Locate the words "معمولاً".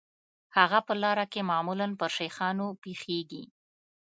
1.51-1.87